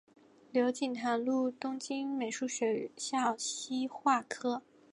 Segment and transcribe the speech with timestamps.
[0.51, 4.63] 刘锦堂入东京美术学校西画科